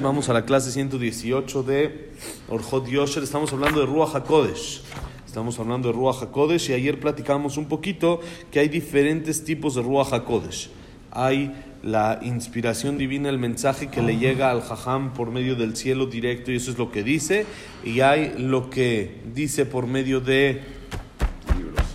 Vamos 0.00 0.28
a 0.28 0.32
la 0.32 0.44
clase 0.44 0.70
118 0.70 1.62
de 1.64 2.10
Orjot 2.48 2.86
Yosher. 2.86 3.24
Estamos 3.24 3.52
hablando 3.52 3.80
de 3.80 3.86
Ruach 3.86 4.14
HaKodesh. 4.14 4.82
Estamos 5.26 5.58
hablando 5.58 5.88
de 5.88 5.94
Ruach 5.94 6.22
HaKodesh 6.22 6.70
y 6.70 6.74
ayer 6.74 7.00
platicamos 7.00 7.56
un 7.56 7.66
poquito 7.66 8.20
que 8.52 8.60
hay 8.60 8.68
diferentes 8.68 9.42
tipos 9.42 9.74
de 9.74 9.82
Ruach 9.82 10.12
HaKodesh. 10.12 10.70
Hay 11.10 11.52
la 11.82 12.20
inspiración 12.22 12.98
divina, 12.98 13.30
el 13.30 13.38
mensaje 13.38 13.88
que 13.88 14.00
le 14.00 14.16
llega 14.16 14.52
al 14.52 14.62
Jajam 14.62 15.12
por 15.12 15.32
medio 15.32 15.56
del 15.56 15.74
cielo 15.74 16.06
directo 16.06 16.52
y 16.52 16.56
eso 16.56 16.70
es 16.70 16.78
lo 16.78 16.92
que 16.92 17.02
dice. 17.02 17.46
Y 17.82 17.98
hay 17.98 18.34
lo 18.38 18.70
que 18.70 19.22
dice 19.34 19.66
por 19.66 19.88
medio 19.88 20.20
de 20.20 20.62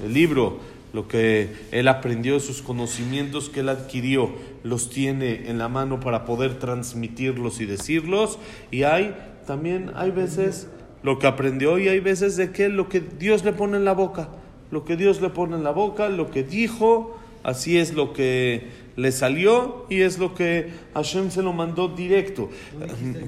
el 0.04 0.14
libro 0.14 0.60
lo 0.94 1.08
que 1.08 1.50
él 1.72 1.88
aprendió, 1.88 2.40
sus 2.40 2.62
conocimientos 2.62 3.50
que 3.50 3.62
él 3.62 3.70
adquirió, 3.70 4.32
los 4.64 4.90
tiene 4.90 5.50
en 5.50 5.58
la 5.58 5.68
mano 5.68 6.00
para 6.00 6.24
poder 6.24 6.60
transmitirlos 6.60 7.60
y 7.60 7.66
decirlos. 7.66 8.38
Y 8.72 8.84
hay 8.84 9.16
también, 9.46 9.92
hay 9.96 10.12
veces 10.12 10.68
lo 11.02 11.20
que 11.20 11.28
aprendió 11.28 11.80
y 11.80 11.90
hay 11.90 12.00
veces 12.00 12.38
de 12.38 12.52
que 12.52 12.70
lo 12.70 12.90
que 12.90 13.02
Dios 13.02 13.44
le 13.44 13.54
pone 13.54 13.78
en 13.78 13.86
la 13.86 13.94
boca, 13.94 14.30
lo 14.72 14.86
que 14.86 14.96
Dios 14.96 15.20
le 15.20 15.30
pone 15.30 15.56
en 15.56 15.64
la 15.64 15.72
boca, 15.72 16.10
lo 16.10 16.30
que 16.30 16.44
dijo, 16.44 17.18
así 17.44 17.78
es 17.78 17.94
lo 17.94 18.14
que 18.14 18.68
le 18.96 19.12
salió 19.12 19.86
y 19.90 20.02
es 20.02 20.20
lo 20.20 20.36
que 20.36 20.72
Hashem 20.94 21.32
se 21.32 21.42
lo 21.42 21.54
mandó 21.54 21.88
directo. 21.88 22.50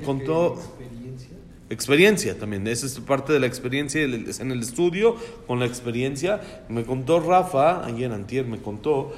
Contó 0.05 0.57
experiencia 1.69 2.37
también. 2.37 2.67
Esa 2.67 2.85
es 2.85 2.99
parte 2.99 3.33
de 3.33 3.39
la 3.39 3.47
experiencia 3.47 4.01
en 4.03 4.51
el 4.51 4.61
estudio, 4.61 5.15
con 5.47 5.59
la 5.59 5.65
experiencia. 5.65 6.41
Me 6.69 6.83
contó 6.83 7.19
Rafa, 7.19 7.85
ayer 7.85 8.11
antier 8.11 8.45
me 8.45 8.59
contó 8.59 9.13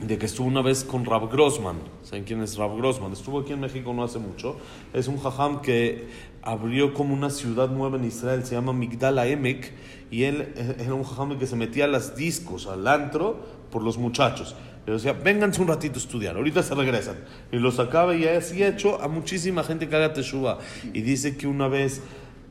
de 0.00 0.18
que 0.18 0.26
estuvo 0.26 0.46
una 0.46 0.62
vez 0.62 0.84
con 0.84 1.04
Rav 1.04 1.30
Grossman. 1.30 1.76
¿Saben 2.02 2.24
quién 2.24 2.42
es 2.42 2.56
Rav 2.56 2.76
Grossman? 2.76 3.12
Estuvo 3.12 3.40
aquí 3.40 3.52
en 3.52 3.60
México 3.60 3.92
no 3.94 4.04
hace 4.04 4.18
mucho. 4.18 4.56
Es 4.92 5.08
un 5.08 5.18
jajam 5.18 5.62
que 5.62 6.08
abrió 6.42 6.94
como 6.94 7.14
una 7.14 7.30
ciudad 7.30 7.70
nueva 7.70 7.96
en 7.96 8.04
Israel, 8.04 8.44
se 8.44 8.54
llama 8.54 8.72
Migdal 8.72 9.18
Emek, 9.18 9.72
y 10.10 10.24
él 10.24 10.52
eh, 10.54 10.76
era 10.78 10.94
un 10.94 11.02
jajam 11.02 11.38
que 11.38 11.46
se 11.46 11.56
metía 11.56 11.86
a 11.86 11.88
las 11.88 12.14
discos, 12.14 12.66
al 12.66 12.86
antro, 12.86 13.40
por 13.70 13.82
los 13.82 13.98
muchachos. 13.98 14.54
Le 14.86 14.92
decía, 14.92 15.12
vénganse 15.12 15.60
un 15.60 15.68
ratito 15.68 15.96
a 15.96 15.98
estudiar, 15.98 16.36
ahorita 16.36 16.62
se 16.62 16.74
regresan. 16.74 17.16
Y 17.50 17.56
lo 17.56 17.72
sacaba 17.72 18.14
y 18.14 18.26
así 18.26 18.62
ha 18.62 18.68
hecho 18.68 19.02
a 19.02 19.08
muchísima 19.08 19.64
gente 19.64 19.88
que 19.88 19.96
haga 19.96 20.12
teshuva. 20.12 20.58
Y 20.92 21.02
dice 21.02 21.36
que 21.36 21.46
una 21.46 21.66
vez 21.66 22.02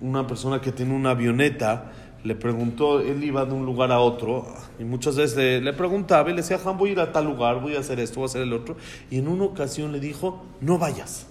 una 0.01 0.27
persona 0.27 0.59
que 0.59 0.71
tiene 0.71 0.93
una 0.93 1.11
avioneta 1.11 1.91
le 2.25 2.33
preguntó, 2.33 3.01
él 3.01 3.23
iba 3.23 3.45
de 3.45 3.53
un 3.53 3.65
lugar 3.65 3.91
a 3.91 3.99
otro, 3.99 4.47
y 4.79 4.83
muchas 4.83 5.15
veces 5.15 5.61
le, 5.63 5.73
preguntaba 5.73 6.27
y 6.31 6.33
le 6.33 6.41
decía, 6.41 6.57
voy 6.57 6.89
a 6.89 6.91
ir 6.93 6.99
a 6.99 7.11
tal 7.11 7.25
lugar, 7.25 7.61
voy 7.61 7.75
a 7.75 7.79
hacer 7.79 7.99
esto, 7.99 8.15
voy 8.15 8.23
a 8.23 8.25
hacer 8.25 8.41
el 8.41 8.51
otro. 8.51 8.75
Y 9.11 9.19
en 9.19 9.27
una 9.27 9.43
ocasión 9.43 9.91
le 9.91 9.99
dijo, 9.99 10.43
no 10.59 10.79
vayas, 10.79 11.27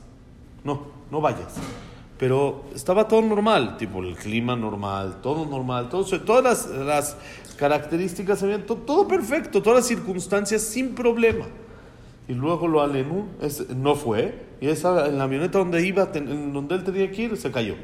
no, 0.63 0.87
no 1.11 1.21
vayas. 1.21 1.57
Pero 2.19 2.65
estaba 2.75 3.09
todo 3.09 3.23
normal, 3.23 3.77
tipo 3.77 4.03
el 4.03 4.15
clima 4.15 4.55
normal, 4.55 5.21
todo 5.21 5.45
normal, 5.47 5.89
todo, 5.89 6.05
todas 6.21 6.45
las, 6.45 6.71
las 6.71 7.17
características, 7.57 8.45
todo, 8.67 8.79
todo 8.79 9.09
perfecto, 9.09 9.63
todas 9.63 9.81
las 9.81 9.87
circunstancias 9.87 10.63
sin 10.63 10.95
problema. 10.95 11.47
Y 12.29 12.35
luego 12.35 12.69
lo 12.69 12.81
alenú, 12.81 13.27
no 13.77 13.97
fue, 13.97 14.35
y 14.61 14.69
esa, 14.69 15.09
en 15.09 15.19
la 15.19 15.25
avioneta 15.25 15.59
donde 15.59 15.87
iba, 15.87 16.09
en 16.15 16.53
donde 16.53 16.77
él 16.77 16.85
tenía 16.85 17.11
que 17.11 17.23
ir, 17.23 17.37
se 17.37 17.51
cayó. 17.51 17.75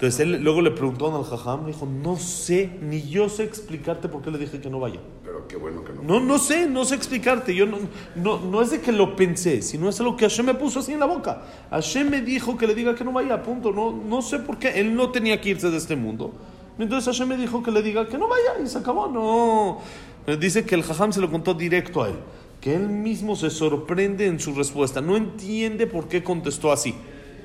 Entonces 0.00 0.20
él 0.20 0.40
luego 0.42 0.62
le 0.62 0.70
preguntó 0.70 1.14
al 1.14 1.24
jajam, 1.24 1.66
dijo, 1.66 1.84
no 1.84 2.16
sé, 2.16 2.70
ni 2.80 3.02
yo 3.02 3.28
sé 3.28 3.44
explicarte 3.44 4.08
por 4.08 4.22
qué 4.22 4.30
le 4.30 4.38
dije 4.38 4.58
que 4.58 4.70
no 4.70 4.80
vaya. 4.80 4.98
Pero 5.22 5.46
qué 5.46 5.58
bueno 5.58 5.84
que 5.84 5.92
no. 5.92 6.00
No, 6.02 6.20
no 6.20 6.38
sé, 6.38 6.66
no 6.66 6.86
sé 6.86 6.94
explicarte. 6.94 7.54
Yo 7.54 7.66
no, 7.66 7.76
no, 8.14 8.40
no 8.40 8.62
es 8.62 8.70
de 8.70 8.80
que 8.80 8.92
lo 8.92 9.14
pensé, 9.14 9.60
sino 9.60 9.90
es 9.90 10.00
algo 10.00 10.16
que 10.16 10.24
Hashem 10.24 10.46
me 10.46 10.54
puso 10.54 10.80
así 10.80 10.94
en 10.94 11.00
la 11.00 11.04
boca. 11.04 11.42
Hashem 11.68 12.08
me 12.08 12.22
dijo 12.22 12.56
que 12.56 12.66
le 12.66 12.74
diga 12.74 12.94
que 12.94 13.04
no 13.04 13.12
vaya, 13.12 13.42
punto. 13.42 13.72
No, 13.72 13.92
no 13.92 14.22
sé 14.22 14.38
por 14.38 14.56
qué. 14.56 14.80
Él 14.80 14.94
no 14.94 15.10
tenía 15.10 15.38
que 15.38 15.50
irse 15.50 15.68
de 15.68 15.76
este 15.76 15.96
mundo. 15.96 16.32
Entonces 16.78 17.04
Hashem 17.04 17.28
me 17.28 17.36
dijo 17.36 17.62
que 17.62 17.70
le 17.70 17.82
diga 17.82 18.08
que 18.08 18.16
no 18.16 18.26
vaya 18.26 18.54
y 18.64 18.66
se 18.68 18.78
acabó. 18.78 19.06
No. 19.06 19.80
Dice 20.38 20.64
que 20.64 20.76
el 20.76 20.82
jajam 20.82 21.12
se 21.12 21.20
lo 21.20 21.30
contó 21.30 21.52
directo 21.52 22.02
a 22.02 22.08
él. 22.08 22.16
Que 22.62 22.74
él 22.74 22.88
mismo 22.88 23.36
se 23.36 23.50
sorprende 23.50 24.24
en 24.24 24.40
su 24.40 24.54
respuesta. 24.54 25.02
No 25.02 25.18
entiende 25.18 25.86
por 25.86 26.08
qué 26.08 26.24
contestó 26.24 26.72
así. 26.72 26.94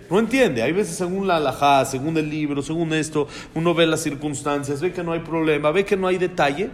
No 0.09 0.19
entiende. 0.19 0.61
Hay 0.61 0.71
veces 0.71 0.95
según 0.95 1.27
la 1.27 1.37
alajá, 1.37 1.85
según 1.85 2.17
el 2.17 2.29
libro, 2.29 2.61
según 2.61 2.93
esto, 2.93 3.27
uno 3.53 3.73
ve 3.73 3.87
las 3.87 4.01
circunstancias, 4.01 4.81
ve 4.81 4.93
que 4.93 5.03
no 5.03 5.13
hay 5.13 5.21
problema, 5.21 5.71
ve 5.71 5.85
que 5.85 5.97
no 5.97 6.07
hay 6.07 6.17
detalle 6.17 6.69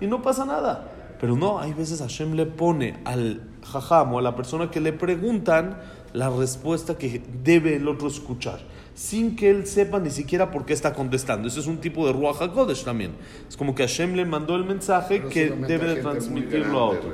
y 0.00 0.06
no 0.06 0.22
pasa 0.22 0.44
nada. 0.44 0.92
Pero 1.20 1.36
no, 1.36 1.58
hay 1.58 1.72
veces 1.72 2.00
Hashem 2.00 2.34
le 2.34 2.46
pone 2.46 3.00
al 3.04 3.42
jajam 3.64 4.14
o 4.14 4.18
a 4.18 4.22
la 4.22 4.36
persona 4.36 4.70
que 4.70 4.80
le 4.80 4.92
preguntan 4.92 5.78
la 6.12 6.30
respuesta 6.30 6.96
que 6.96 7.20
debe 7.42 7.76
el 7.76 7.88
otro 7.88 8.08
escuchar 8.08 8.60
sin 8.98 9.36
que 9.36 9.48
él 9.48 9.64
sepa 9.64 10.00
ni 10.00 10.10
siquiera 10.10 10.50
por 10.50 10.66
qué 10.66 10.72
está 10.72 10.92
contestando. 10.92 11.46
Ese 11.46 11.60
es 11.60 11.68
un 11.68 11.78
tipo 11.78 12.04
de 12.04 12.12
Ruach 12.12 12.42
HaKodesh 12.42 12.82
también. 12.82 13.12
Es 13.48 13.56
como 13.56 13.72
que 13.72 13.84
Hashem 13.84 14.14
le 14.14 14.24
mandó 14.24 14.56
el 14.56 14.64
mensaje 14.64 15.22
que 15.28 15.50
debe 15.50 15.94
de 15.94 16.02
transmitirlo 16.02 16.78
a 16.80 16.84
otro. 16.86 17.12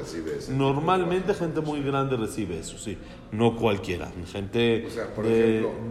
Normalmente 0.49 1.35
gente 1.35 1.61
muy 1.61 1.83
grande 1.83 2.17
recibe 2.17 2.59
eso, 2.59 2.79
sí. 2.79 2.97
No 3.33 3.55
cualquiera. 3.57 4.11
Gente 4.33 4.89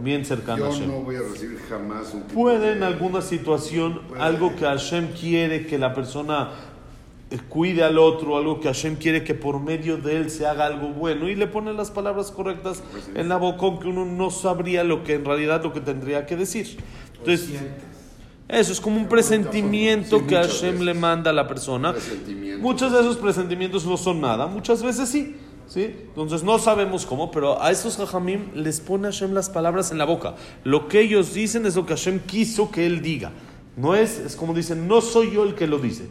bien 0.02 0.24
cercana 0.24 0.66
a 0.66 0.72
Hashem. 0.72 0.88
no 0.88 1.02
voy 1.02 1.14
a 1.14 1.20
recibir 1.20 1.60
jamás 1.68 2.12
un 2.12 2.22
Puede 2.22 2.72
en 2.72 2.82
alguna 2.82 3.22
situación, 3.22 4.00
algo 4.18 4.56
que 4.56 4.64
Hashem 4.64 5.12
quiere 5.12 5.64
que 5.64 5.78
la 5.78 5.94
persona 5.94 6.50
cuide 7.48 7.82
al 7.82 7.98
otro, 7.98 8.36
algo 8.36 8.60
que 8.60 8.68
Hashem 8.68 8.96
quiere 8.96 9.24
que 9.24 9.34
por 9.34 9.60
medio 9.60 9.96
de 9.96 10.16
él 10.18 10.30
se 10.30 10.46
haga 10.46 10.66
algo 10.66 10.88
bueno 10.88 11.28
y 11.28 11.34
le 11.34 11.46
pone 11.46 11.72
las 11.72 11.90
palabras 11.90 12.30
correctas 12.30 12.82
en 13.14 13.28
la 13.28 13.36
boca 13.36 13.66
aunque 13.66 13.88
uno 13.88 14.04
no 14.04 14.30
sabría 14.30 14.84
lo 14.84 15.04
que 15.04 15.14
en 15.14 15.24
realidad 15.24 15.62
lo 15.62 15.72
que 15.72 15.80
tendría 15.80 16.26
que 16.26 16.36
decir. 16.36 16.76
Entonces, 17.18 17.60
eso 18.48 18.72
es 18.72 18.80
como 18.80 18.96
un 18.96 19.08
presentimiento 19.08 20.26
que 20.26 20.36
Hashem 20.36 20.80
le 20.80 20.94
manda 20.94 21.30
a 21.30 21.32
la 21.32 21.48
persona. 21.48 21.94
Muchos 22.60 22.92
de 22.92 23.00
esos 23.00 23.16
presentimientos 23.16 23.86
no 23.86 23.96
son 23.96 24.20
nada, 24.20 24.46
muchas 24.46 24.82
veces 24.82 25.08
sí. 25.08 25.36
¿Sí? 25.66 25.82
Entonces 25.82 26.42
no 26.42 26.58
sabemos 26.58 27.06
cómo, 27.06 27.30
pero 27.30 27.60
a 27.60 27.70
esos 27.70 27.98
hajamim 27.98 28.50
les 28.54 28.80
pone 28.80 29.04
Hashem 29.04 29.32
las 29.32 29.48
palabras 29.48 29.90
en 29.92 29.98
la 29.98 30.04
boca. 30.04 30.34
Lo 30.62 30.88
que 30.88 31.00
ellos 31.00 31.32
dicen 31.32 31.64
es 31.64 31.74
lo 31.74 31.86
que 31.86 31.94
Hashem 31.94 32.20
quiso 32.20 32.70
que 32.70 32.84
él 32.84 33.00
diga. 33.00 33.32
No 33.76 33.94
es, 33.94 34.18
es 34.18 34.36
como 34.36 34.52
dicen, 34.52 34.86
no 34.86 35.00
soy 35.00 35.32
yo 35.32 35.42
el 35.42 35.54
que 35.54 35.66
lo 35.66 35.78
dice. 35.78 36.10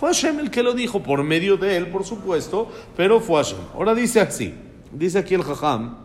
Fue 0.00 0.10
Hashem 0.10 0.38
el 0.40 0.50
que 0.50 0.62
lo 0.62 0.74
dijo, 0.74 1.02
por 1.02 1.22
medio 1.22 1.56
de 1.56 1.76
él, 1.76 1.86
por 1.88 2.04
supuesto, 2.04 2.70
pero 2.96 3.20
fue 3.20 3.42
Hashem. 3.42 3.58
Ahora 3.74 3.94
dice 3.94 4.20
así, 4.20 4.54
dice 4.92 5.18
aquí 5.18 5.34
el 5.34 5.42
Jajam, 5.42 5.96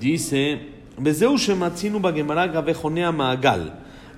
dice, 0.00 0.58
וזהו 1.04 1.38
שמצאנו 1.38 2.00
בגמרא 2.00 2.46
גבי 2.46 2.74
חוני 2.74 3.04
המעגל, 3.04 3.70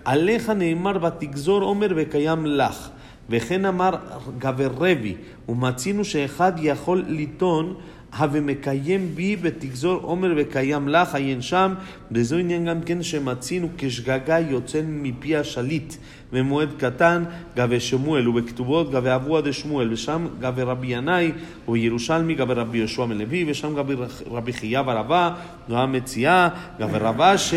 עליך 0.04 0.50
נאמר 0.50 1.04
ותגזור 1.04 1.62
עומר 1.62 1.88
וקיים 1.96 2.46
לך, 2.46 2.88
וכן 3.30 3.64
אמר 3.64 3.90
גבי 4.38 4.64
רבי, 4.66 5.16
ומצינו 5.48 6.04
שאחד 6.04 6.52
יכול 6.58 7.04
לטעון 7.08 7.74
המקיים 8.17 9.15
בי 9.15 9.35
ותגזור 9.41 9.99
עומר 10.01 10.33
וקיים 10.37 10.89
לך, 10.89 11.15
עיין 11.15 11.41
שם, 11.41 11.73
וזו 12.11 12.37
עניין 12.37 12.65
גם 12.65 12.81
כן 12.81 13.03
שמצינו 13.03 13.67
כשגגה 13.77 14.39
יוצא 14.39 14.81
מפי 14.87 15.35
השליט 15.35 15.93
במועד 16.33 16.69
קטן, 16.77 17.23
גבי 17.55 17.79
שמואל, 17.79 18.27
ובכתובות 18.29 18.91
גבי 18.91 19.15
אבוה 19.15 19.41
דשמואל, 19.41 19.93
ושם 19.93 20.27
גבי 20.39 20.61
רבי 20.61 20.87
ינאי, 20.87 21.31
ובירושלמי 21.67 22.35
גבי 22.35 22.53
רבי 22.53 22.77
יהושע 22.77 23.05
מלוי, 23.05 23.45
ושם 23.47 23.75
גבי 23.75 23.93
רבי 24.31 24.53
חייא 24.53 24.79
ורבה, 24.79 25.33
גבי 25.69 25.97
מציאה, 25.97 26.49
גבי 26.79 26.97
רבה 26.97 27.37
ש... 27.37 27.53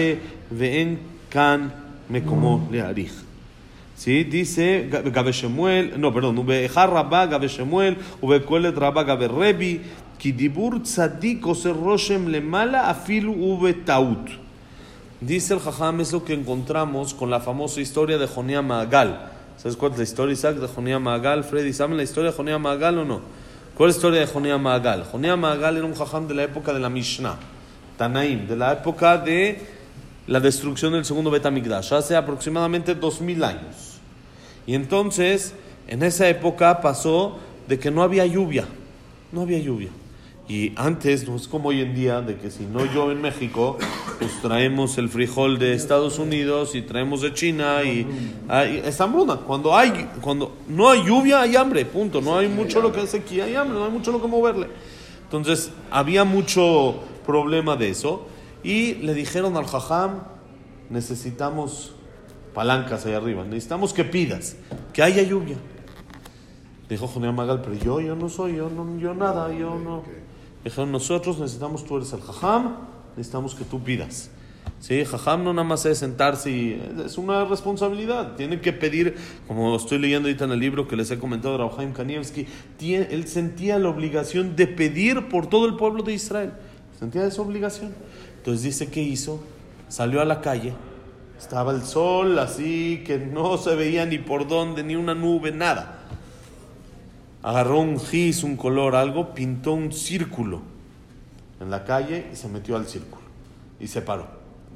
ואין 0.52 0.96
כאן 1.30 1.68
מקומו 2.10 2.60
להעריך. 2.70 3.24
¿sí? 3.98 4.22
Dice 4.22 4.88
Gabe 5.12 5.32
Shemuel, 5.32 5.98
no, 5.98 6.14
perdón, 6.14 6.38
Ubejar 6.38 6.88
Rabá, 6.88 7.26
Gabe 7.26 7.48
Shemuel, 7.48 7.96
Ubekolet 8.22 8.76
Rabá, 8.76 9.02
Gabe 9.02 9.26
Rebi, 9.26 9.80
Kidibur 10.18 10.82
Tzadik 10.82 11.46
Oser 11.46 11.74
Roshem 11.74 12.28
Lemala, 12.28 12.88
Afilu 12.88 13.32
Ube 13.32 13.72
Taut. 13.72 14.28
Dice 15.20 15.54
el 15.54 15.60
Jajam, 15.60 16.00
es 16.00 16.12
lo 16.12 16.24
que 16.24 16.34
encontramos 16.34 17.14
con 17.14 17.30
la 17.30 17.40
famosa 17.40 17.80
historia 17.80 18.18
de 18.18 18.26
Jonía 18.26 18.62
Magal. 18.62 19.30
¿Sabes 19.56 19.76
cuál 19.76 19.92
es 19.92 19.98
la 19.98 20.04
historia, 20.04 20.52
de 20.52 20.68
Jonía 20.68 20.98
Magal? 20.98 21.42
Freddy, 21.42 21.72
¿saben 21.72 21.96
la 21.96 22.04
historia 22.04 22.30
de 22.30 22.36
Jonía 22.36 22.58
Magal 22.58 22.98
o 22.98 23.04
no? 23.04 23.20
¿Cuál 23.76 23.90
es 23.90 23.96
la 23.96 23.98
historia 23.98 24.20
de 24.20 24.26
Jonía 24.26 24.58
Magal? 24.58 25.04
Jonía 25.04 25.36
Magal 25.36 25.76
era 25.76 25.86
un 25.86 25.94
Jajam 25.94 26.28
de 26.28 26.34
la 26.34 26.44
época 26.44 26.72
de 26.72 26.78
la 26.78 26.88
Mishnah, 26.88 27.36
Tanaim, 27.96 28.46
de 28.46 28.56
la 28.56 28.72
época 28.74 29.18
de 29.18 29.60
la 30.28 30.40
destrucción 30.40 30.92
del 30.92 31.04
segundo 31.04 31.30
Betamigdash, 31.30 31.94
hace 31.94 32.14
aproximadamente 32.14 32.94
dos 32.94 33.20
mil 33.20 33.42
años. 33.42 33.98
Y 34.66 34.74
entonces, 34.74 35.54
en 35.88 36.02
esa 36.02 36.28
época 36.28 36.80
pasó 36.80 37.38
de 37.66 37.78
que 37.78 37.90
no 37.90 38.02
había 38.02 38.26
lluvia, 38.26 38.66
no 39.32 39.42
había 39.42 39.58
lluvia. 39.58 39.90
Y 40.48 40.72
antes, 40.76 41.28
no 41.28 41.36
es 41.36 41.46
como 41.46 41.68
hoy 41.68 41.82
en 41.82 41.94
día, 41.94 42.22
de 42.22 42.36
que 42.38 42.50
si 42.50 42.64
no 42.64 42.86
llueve 42.86 43.12
en 43.12 43.20
México, 43.20 43.76
pues 44.18 44.40
traemos 44.40 44.96
el 44.96 45.10
frijol 45.10 45.58
de 45.58 45.74
Estados 45.74 46.18
Unidos 46.18 46.74
y 46.74 46.80
traemos 46.80 47.20
de 47.20 47.34
China 47.34 47.82
y 47.84 48.06
hay, 48.48 48.82
es 48.82 48.98
hambruna. 48.98 49.36
Cuando 49.36 49.76
hay, 49.76 50.08
cuando 50.22 50.56
no 50.66 50.88
hay 50.88 51.04
lluvia 51.04 51.42
hay 51.42 51.54
hambre, 51.54 51.84
punto. 51.84 52.22
No 52.22 52.38
hay 52.38 52.48
mucho 52.48 52.80
lo 52.80 52.90
que 52.92 53.00
hacer 53.00 53.20
aquí, 53.20 53.42
hay 53.42 53.54
hambre, 53.56 53.78
no 53.78 53.84
hay 53.84 53.92
mucho 53.92 54.10
lo 54.10 54.22
que 54.22 54.26
moverle. 54.26 54.68
Entonces 55.24 55.70
había 55.90 56.24
mucho 56.24 56.94
problema 57.26 57.76
de 57.76 57.90
eso 57.90 58.26
y 58.62 58.94
le 58.94 59.12
dijeron 59.12 59.54
al 59.58 59.66
jajam, 59.66 60.22
necesitamos 60.88 61.92
palancas 62.54 63.04
ahí 63.04 63.12
arriba, 63.12 63.44
necesitamos 63.44 63.92
que 63.92 64.04
pidas, 64.04 64.56
que 64.94 65.02
haya 65.02 65.22
lluvia. 65.22 65.58
Dijo 66.88 67.06
Jonía 67.06 67.32
Magal, 67.32 67.60
pero 67.60 67.74
yo, 67.74 68.00
yo 68.00 68.16
no 68.16 68.30
soy, 68.30 68.56
yo 68.56 68.70
no, 68.70 68.98
yo 68.98 69.12
nada, 69.12 69.52
yo 69.52 69.78
no. 69.78 70.02
Dijeron, 70.64 70.92
nosotros 70.92 71.38
necesitamos, 71.38 71.84
tú 71.84 71.96
eres 71.96 72.12
el 72.12 72.20
jajam, 72.20 72.76
necesitamos 73.16 73.54
que 73.54 73.64
tú 73.64 73.82
pidas. 73.82 74.30
Sí, 74.80 75.04
jajam 75.04 75.42
no 75.42 75.52
nada 75.52 75.66
más 75.66 75.84
es 75.86 75.98
sentarse 75.98 76.50
y 76.50 76.82
es 77.04 77.18
una 77.18 77.44
responsabilidad. 77.44 78.36
Tiene 78.36 78.60
que 78.60 78.72
pedir, 78.72 79.16
como 79.46 79.74
estoy 79.76 79.98
leyendo 79.98 80.28
ahorita 80.28 80.44
en 80.44 80.52
el 80.52 80.60
libro 80.60 80.86
que 80.86 80.96
les 80.96 81.10
he 81.10 81.18
comentado 81.18 81.56
de 81.56 81.58
Raúl 81.58 81.92
Kanievski, 81.92 82.46
él 82.80 83.26
sentía 83.26 83.78
la 83.78 83.88
obligación 83.88 84.56
de 84.56 84.66
pedir 84.66 85.28
por 85.28 85.48
todo 85.48 85.66
el 85.66 85.76
pueblo 85.76 86.02
de 86.02 86.14
Israel. 86.14 86.52
Sentía 86.98 87.24
esa 87.24 87.42
obligación. 87.42 87.92
Entonces 88.36 88.62
dice 88.62 88.88
que 88.88 89.02
hizo, 89.02 89.42
salió 89.88 90.20
a 90.20 90.24
la 90.24 90.40
calle, 90.40 90.74
estaba 91.38 91.72
el 91.72 91.82
sol 91.82 92.38
así 92.38 93.02
que 93.06 93.18
no 93.18 93.58
se 93.58 93.74
veía 93.74 94.06
ni 94.06 94.18
por 94.18 94.46
dónde, 94.48 94.82
ni 94.82 94.96
una 94.96 95.14
nube, 95.14 95.52
nada 95.52 95.98
agarró 97.48 97.80
un 97.80 97.98
gis, 97.98 98.42
un 98.42 98.58
color, 98.58 98.94
algo, 98.94 99.32
pintó 99.32 99.72
un 99.72 99.90
círculo 99.90 100.60
en 101.60 101.70
la 101.70 101.82
calle 101.82 102.26
y 102.30 102.36
se 102.36 102.46
metió 102.46 102.76
al 102.76 102.86
círculo. 102.86 103.22
Y 103.80 103.86
se 103.86 104.02
paró 104.02 104.26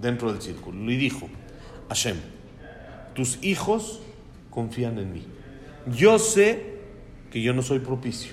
dentro 0.01 0.33
del 0.33 0.41
círculo 0.41 0.91
y 0.91 0.97
dijo, 0.97 1.29
Hashem, 1.91 2.17
tus 3.13 3.45
hijos 3.45 4.01
confían 4.49 4.99
en 4.99 5.13
mí. 5.13 5.23
Yo 5.95 6.19
sé 6.19 6.79
que 7.31 7.43
yo 7.43 7.53
no 7.53 7.61
soy 7.61 7.81
propicio, 7.81 8.33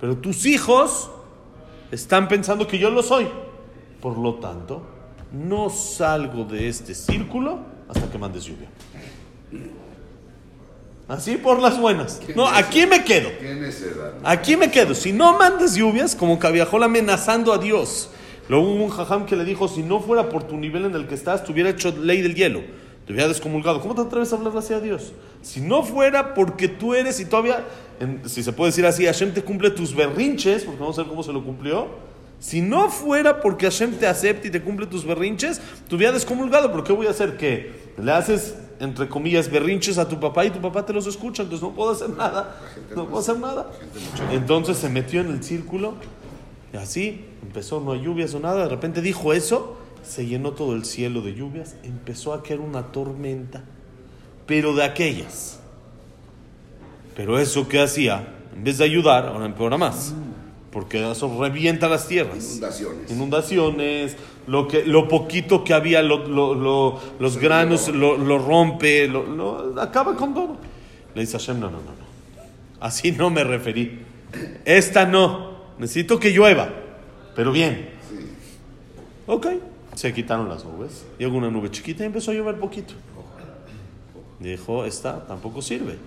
pero 0.00 0.16
tus 0.16 0.44
hijos 0.44 1.12
están 1.92 2.26
pensando 2.26 2.66
que 2.66 2.80
yo 2.80 2.90
lo 2.90 3.04
soy. 3.04 3.28
Por 4.00 4.18
lo 4.18 4.40
tanto, 4.40 4.82
no 5.30 5.70
salgo 5.70 6.44
de 6.44 6.66
este 6.66 6.96
círculo 6.96 7.60
hasta 7.88 8.10
que 8.10 8.18
mandes 8.18 8.42
lluvia. 8.42 8.68
Así 11.08 11.36
por 11.36 11.60
las 11.60 11.78
buenas. 11.78 12.20
No, 12.34 12.46
aquí 12.46 12.86
me 12.86 13.04
quedo. 13.04 13.28
Aquí 14.24 14.56
me 14.56 14.70
quedo. 14.70 14.94
Si 14.94 15.12
no 15.12 15.36
mandas 15.38 15.74
lluvias, 15.74 16.14
como 16.14 16.38
Cabiajol 16.38 16.82
amenazando 16.84 17.52
a 17.52 17.58
Dios. 17.58 18.10
Luego 18.48 18.66
hubo 18.66 18.84
un 18.84 18.90
jajam 18.90 19.26
que 19.26 19.36
le 19.36 19.44
dijo, 19.44 19.68
si 19.68 19.82
no 19.82 20.00
fuera 20.00 20.28
por 20.28 20.44
tu 20.44 20.56
nivel 20.56 20.84
en 20.84 20.94
el 20.94 21.06
que 21.06 21.14
estás, 21.14 21.44
te 21.44 21.52
hubiera 21.52 21.70
hecho 21.70 21.94
ley 21.96 22.22
del 22.22 22.34
hielo. 22.34 22.62
Te 23.06 23.12
hubiera 23.12 23.28
descomulgado. 23.28 23.80
¿Cómo 23.80 23.94
te 23.94 24.02
atreves 24.02 24.32
a 24.32 24.36
hablar 24.36 24.56
así 24.56 24.74
a 24.74 24.80
Dios? 24.80 25.12
Si 25.42 25.60
no 25.60 25.82
fuera 25.82 26.34
porque 26.34 26.68
tú 26.68 26.94
eres 26.94 27.18
y 27.18 27.24
todavía, 27.24 27.64
si 28.26 28.42
se 28.42 28.52
puede 28.52 28.70
decir 28.70 28.86
así, 28.86 29.04
Hashem 29.04 29.34
te 29.34 29.42
cumple 29.42 29.70
tus 29.70 29.94
berrinches, 29.94 30.64
porque 30.64 30.80
vamos 30.80 30.98
a 30.98 31.02
ver 31.02 31.10
cómo 31.10 31.22
se 31.22 31.32
lo 31.32 31.42
cumplió. 31.42 31.88
Si 32.38 32.60
no 32.60 32.90
fuera 32.90 33.40
porque 33.40 33.66
Hashem 33.66 33.94
te 33.98 34.06
acepta 34.06 34.48
y 34.48 34.50
te 34.50 34.62
cumple 34.62 34.86
tus 34.86 35.04
berrinches, 35.04 35.60
te 35.88 35.94
hubiera 35.94 36.12
descomulgado. 36.12 36.70
¿Pero 36.70 36.84
qué 36.84 36.92
voy 36.92 37.06
a 37.06 37.10
hacer? 37.10 37.36
¿Qué? 37.36 37.92
¿Le 37.96 38.12
haces 38.12 38.56
entre 38.82 39.08
comillas, 39.08 39.48
berrinches 39.48 39.96
a 39.96 40.08
tu 40.08 40.18
papá 40.18 40.44
y 40.44 40.50
tu 40.50 40.60
papá 40.60 40.84
te 40.84 40.92
los 40.92 41.06
escucha, 41.06 41.44
entonces 41.44 41.62
no 41.62 41.72
puedo 41.72 41.92
hacer 41.92 42.10
nada, 42.10 42.60
no 42.96 43.06
puedo 43.06 43.20
hacer 43.20 43.38
nada. 43.38 43.70
Entonces 44.32 44.76
se 44.76 44.88
metió 44.88 45.20
en 45.20 45.28
el 45.28 45.44
círculo 45.44 45.94
y 46.74 46.76
así 46.76 47.24
empezó, 47.42 47.80
no 47.80 47.92
hay 47.92 48.02
lluvias 48.02 48.34
o 48.34 48.40
nada, 48.40 48.64
de 48.64 48.68
repente 48.68 49.00
dijo 49.00 49.32
eso, 49.32 49.76
se 50.02 50.26
llenó 50.26 50.50
todo 50.50 50.74
el 50.74 50.84
cielo 50.84 51.22
de 51.22 51.32
lluvias, 51.32 51.76
empezó 51.84 52.34
a 52.34 52.42
caer 52.42 52.58
una 52.58 52.90
tormenta, 52.90 53.62
pero 54.46 54.74
de 54.74 54.82
aquellas. 54.82 55.60
Pero 57.14 57.38
eso 57.38 57.68
que 57.68 57.80
hacía, 57.80 58.34
en 58.52 58.64
vez 58.64 58.78
de 58.78 58.84
ayudar, 58.84 59.26
ahora 59.26 59.46
empeora 59.46 59.78
más 59.78 60.12
porque 60.72 61.10
eso 61.10 61.38
revienta 61.38 61.88
las 61.88 62.08
tierras. 62.08 62.44
Inundaciones. 62.44 63.10
Inundaciones, 63.10 64.16
lo, 64.46 64.66
que, 64.66 64.84
lo 64.84 65.06
poquito 65.06 65.62
que 65.62 65.74
había, 65.74 66.02
los 66.02 67.38
granos 67.38 67.88
lo, 67.88 68.38
rompe, 68.38 69.06
lo, 69.06 69.80
acaba 69.80 70.16
con 70.16 70.32
todo. 70.32 70.56
Le 71.14 71.20
dice 71.20 71.38
Hashem, 71.38 71.60
no, 71.60 71.70
no, 71.70 71.76
no, 71.76 71.84
no. 71.84 72.02
Así 72.80 73.12
no 73.12 73.28
me 73.28 73.44
referí. 73.44 74.00
Esta 74.64 75.04
no. 75.04 75.52
Necesito 75.78 76.18
que 76.18 76.30
llueva, 76.30 76.70
pero 77.36 77.52
bien. 77.52 77.90
Sí. 78.08 78.16
Ok. 79.26 79.46
Se 79.94 80.14
quitaron 80.14 80.48
las 80.48 80.64
nubes. 80.64 81.04
Llegó 81.18 81.36
una 81.36 81.50
nube 81.50 81.70
chiquita 81.70 82.02
y 82.02 82.06
empezó 82.06 82.30
a 82.30 82.34
llover 82.34 82.56
poquito. 82.56 82.94
Dijo, 84.40 84.86
esta 84.86 85.26
tampoco 85.26 85.60
sirve. 85.60 85.98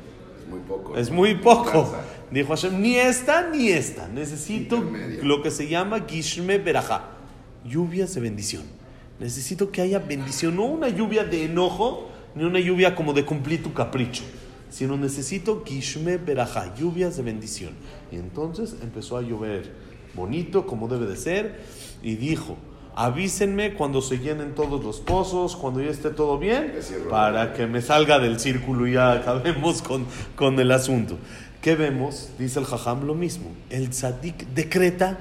Es 0.45 0.51
muy 0.51 0.59
poco. 0.59 0.97
Es 0.97 1.11
muy 1.11 1.35
poco. 1.35 1.95
Dijo 2.29 2.49
Hashem, 2.49 2.79
ni 2.79 2.95
esta 2.97 3.49
ni 3.49 3.69
esta. 3.69 4.07
Necesito 4.07 4.83
lo 5.23 5.41
que 5.41 5.49
se 5.49 5.67
llama 5.67 6.05
Gishme 6.07 6.59
Berajá. 6.59 7.09
Lluvias 7.65 8.13
de 8.13 8.21
bendición. 8.21 8.63
Necesito 9.19 9.71
que 9.71 9.81
haya 9.81 9.99
bendición. 9.99 10.55
No 10.55 10.65
una 10.65 10.89
lluvia 10.89 11.23
de 11.23 11.45
enojo, 11.45 12.09
ni 12.35 12.43
una 12.43 12.59
lluvia 12.59 12.95
como 12.95 13.13
de 13.13 13.25
cumplir 13.25 13.63
tu 13.63 13.73
capricho. 13.73 14.23
Sino 14.69 14.97
necesito 14.97 15.63
Gishme 15.65 16.17
Berajá. 16.17 16.75
Lluvias 16.75 17.17
de 17.17 17.23
bendición. 17.23 17.73
Y 18.11 18.17
entonces 18.17 18.75
empezó 18.83 19.17
a 19.17 19.21
llover 19.21 19.73
bonito, 20.13 20.67
como 20.67 20.87
debe 20.87 21.07
de 21.07 21.15
ser. 21.15 21.61
Y 22.03 22.15
dijo, 22.15 22.55
avísenme 22.95 23.73
cuando 23.73 24.01
se 24.01 24.19
llenen 24.19 24.55
todos 24.55 24.83
los 24.83 25.01
pozos, 25.01 25.55
cuando 25.55 25.81
ya 25.81 25.91
esté 25.91 26.09
todo 26.09 26.37
bien, 26.37 26.73
para 27.09 27.53
que 27.53 27.67
me 27.67 27.81
salga 27.81 28.19
del 28.19 28.39
círculo 28.39 28.87
y 28.87 28.93
ya 28.93 29.11
acabemos 29.11 29.81
con, 29.81 30.05
con 30.35 30.59
el 30.59 30.71
asunto. 30.71 31.17
¿Qué 31.61 31.75
vemos? 31.75 32.29
Dice 32.39 32.59
el 32.59 32.65
Jajam 32.65 33.05
lo 33.05 33.15
mismo. 33.15 33.51
El 33.69 33.89
tzadik 33.89 34.47
decreta 34.53 35.17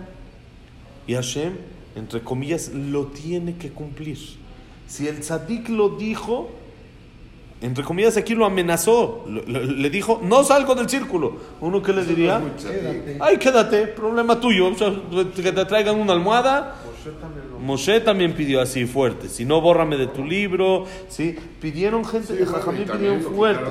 y 1.07 1.15
Hashem, 1.15 1.55
entre 1.97 2.21
comillas, 2.21 2.69
lo 2.69 3.07
tiene 3.07 3.57
que 3.57 3.71
cumplir. 3.71 4.19
Si 4.87 5.09
el 5.09 5.21
tzadik 5.21 5.69
lo 5.69 5.91
dijo, 5.91 6.51
entre 7.61 7.83
comillas 7.83 8.17
aquí 8.19 8.35
lo 8.35 8.45
amenazó, 8.45 9.25
le 9.27 9.89
dijo, 9.91 10.21
no 10.23 10.45
salgo 10.45 10.75
del 10.75 10.89
círculo. 10.89 11.39
Uno 11.61 11.83
que 11.83 11.93
le 11.93 12.05
diría, 12.05 12.43
ay, 13.21 13.39
quédate, 13.39 13.87
problema 13.87 14.39
tuyo, 14.39 14.71
que 15.35 15.53
te 15.53 15.65
traigan 15.65 15.99
una 15.99 16.13
almohada. 16.13 16.77
Moshe 17.61 18.01
también 18.01 18.35
pidió 18.35 18.61
así 18.61 18.87
fuerte, 18.87 19.29
si 19.29 19.45
no, 19.45 19.61
bórrame 19.61 19.97
de 19.97 20.07
tu 20.07 20.25
libro. 20.25 20.87
¿sí? 21.09 21.37
Pidieron 21.61 22.05
gente, 22.05 22.35
de 22.35 22.47
Jajamín 22.47 22.85
pidieron 22.85 23.21
fuerte. 23.21 23.71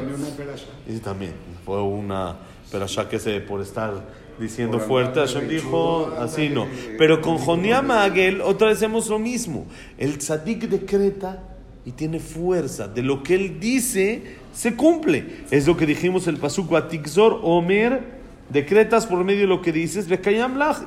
Y 0.87 0.97
también 0.99 1.33
fue 1.65 1.81
una 1.81 2.37
pero 2.73 2.87
ya 2.87 3.07
que 3.07 3.19
se 3.19 3.39
por 3.39 3.61
estar 3.61 4.03
diciendo 4.39 4.79
fuerte, 4.79 5.19
Hashem 5.19 5.47
dijo 5.47 6.11
así 6.17 6.49
no. 6.49 6.65
Pero 6.97 7.21
con 7.21 7.37
Joniam 7.37 7.91
Agel 7.91 8.41
otra 8.41 8.69
vez 8.69 8.77
hacemos 8.77 9.07
lo 9.09 9.19
mismo. 9.19 9.67
El 9.95 10.17
tzadik 10.17 10.67
decreta 10.67 11.43
y 11.85 11.91
tiene 11.91 12.19
fuerza. 12.19 12.87
De 12.87 13.03
lo 13.03 13.21
que 13.21 13.35
él 13.35 13.59
dice, 13.59 14.23
se 14.55 14.75
cumple. 14.75 15.43
Es 15.51 15.67
lo 15.67 15.77
que 15.77 15.85
dijimos 15.85 16.25
el 16.25 16.37
pasuk 16.37 16.73
Atikzor 16.73 17.41
Omer. 17.43 18.22
Decretas 18.53 19.07
por 19.07 19.23
medio 19.23 19.41
de 19.41 19.47
lo 19.47 19.61
que 19.61 19.71
dices, 19.71 20.07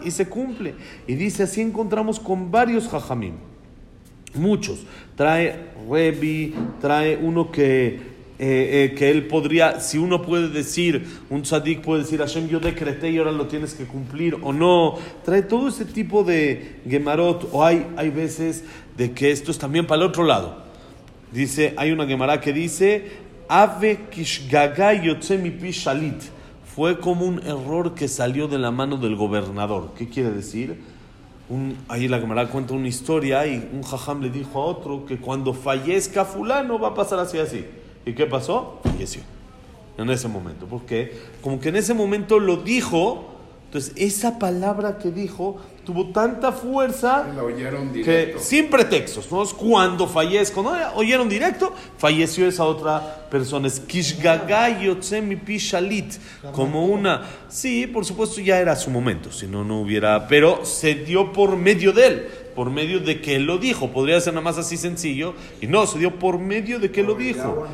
y 0.03 0.11
se 0.11 0.29
cumple. 0.29 0.75
Y 1.07 1.15
dice, 1.17 1.43
así 1.43 1.61
encontramos 1.61 2.21
con 2.21 2.51
varios 2.51 2.89
jajamim. 2.89 3.35
Muchos. 4.35 4.87
Trae 5.17 5.67
Rebi, 5.91 6.55
trae 6.81 7.17
uno 7.17 7.51
que 7.51 8.17
eh, 8.39 8.91
eh, 8.93 8.95
que 8.95 9.11
él 9.11 9.29
podría, 9.29 9.81
si 9.81 9.97
uno 9.97 10.21
puede 10.21 10.51
decir, 10.51 11.07
un 11.31 11.41
tzadik 11.41 11.81
puede 11.81 12.03
decir, 12.03 12.19
Hashem, 12.21 12.49
yo 12.49 12.61
decreté 12.61 13.11
y 13.11 13.17
ahora 13.17 13.33
lo 13.33 13.47
tienes 13.47 13.73
que 13.73 13.85
cumplir, 13.85 14.37
o 14.43 14.53
no, 14.53 14.99
trae 15.25 15.41
todo 15.41 15.69
ese 15.69 15.87
tipo 15.87 16.23
de 16.23 16.83
gemarot, 16.87 17.49
o 17.51 17.65
hay, 17.65 17.87
hay 17.97 18.11
veces 18.11 18.63
de 18.95 19.13
que 19.13 19.31
esto 19.31 19.51
es 19.51 19.59
también 19.59 19.87
para 19.87 20.03
el 20.03 20.09
otro 20.09 20.23
lado. 20.23 20.65
Dice, 21.33 21.73
hay 21.79 21.93
una 21.93 22.07
gemara 22.07 22.39
que 22.39 22.53
dice, 22.53 23.07
Ave 23.49 24.01
kishgaga 24.11 24.93
mi 24.93 25.71
shalit. 25.71 26.36
Fue 26.77 27.01
como 27.01 27.25
un 27.25 27.39
error 27.39 27.95
que 27.95 28.07
salió 28.07 28.49
de 28.49 28.59
la 28.59 28.71
mano 28.71 28.99
del 28.99 29.17
gobernador. 29.17 29.93
¿Qué 29.97 30.11
quiere 30.11 30.31
decir? 30.31 30.79
Ahí 31.89 32.07
la 32.07 32.19
Gemara 32.19 32.49
cuenta 32.49 32.75
una 32.75 32.87
historia 32.87 33.47
y 33.47 33.71
un 33.73 33.83
jajam 33.83 34.21
le 34.21 34.29
dijo 34.29 34.61
a 34.61 34.67
otro 34.67 35.07
que 35.07 35.17
cuando 35.17 35.55
fallezca 35.55 36.27
fulano 36.27 36.79
va 36.79 36.89
a 36.89 36.95
pasar 36.95 37.19
así 37.19 37.39
así. 37.39 37.65
¿Y 38.05 38.13
qué 38.13 38.27
pasó? 38.27 38.79
Falleció. 38.83 39.23
En 39.97 40.11
ese 40.11 40.29
momento. 40.29 40.67
Porque 40.67 41.19
como 41.41 41.61
que 41.61 41.71
en 41.71 41.77
ese 41.77 41.95
momento 41.95 42.39
lo 42.39 42.59
dijo, 42.59 43.36
entonces 43.67 43.93
esa 43.97 44.39
palabra 44.39 44.97
que 44.99 45.11
dijo 45.11 45.61
tuvo 45.85 46.07
tanta 46.11 46.51
fuerza 46.51 47.27
que 48.05 48.35
sin 48.39 48.69
pretextos, 48.69 49.31
¿no? 49.31 49.45
Cuando 49.57 50.09
fallezco, 50.09 50.63
¿no? 50.63 50.73
Oyeron 50.97 51.29
directo, 51.29 51.73
falleció 51.97 52.49
esa 52.49 52.65
otra 52.65 53.29
persona. 53.31 53.69
Es 53.69 53.81
Pishalit, 55.45 56.15
como 56.53 56.87
una... 56.87 57.23
Sí, 57.49 57.87
por 57.87 58.05
supuesto 58.05 58.41
ya 58.41 58.59
era 58.59 58.75
su 58.75 58.91
momento, 58.91 59.31
si 59.31 59.47
no, 59.47 59.63
no 59.63 59.81
hubiera... 59.81 60.27
Pero 60.27 60.65
se 60.65 60.95
dio 60.95 61.33
por 61.33 61.57
medio 61.57 61.93
de 61.93 62.07
él. 62.07 62.29
por 62.57 62.71
medio 62.71 63.01
de 63.01 63.21
que 63.21 63.37
él 63.37 63.45
lo 63.45 63.59
dijo. 63.59 63.93
Podría 63.93 64.21
ser 64.21 64.33
nada 64.33 64.43
más 64.43 64.59
así 64.59 64.77
sencillo. 64.77 65.35
Y 65.61 65.67
no, 65.67 65.87
se 65.87 65.99
dio 65.99 66.19
por 66.19 66.39
medio 66.39 66.81
de 66.81 66.91
que 66.91 67.03
él 67.03 67.07
lo 67.07 67.15
dijo. 67.15 67.67